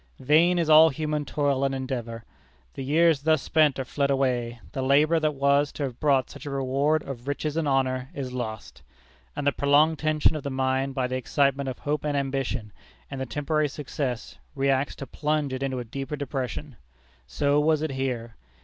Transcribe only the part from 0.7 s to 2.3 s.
human toil and endeavor.